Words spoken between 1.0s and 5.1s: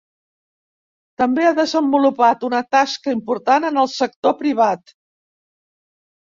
També ha desenvolupat una tasca important en el sector privat.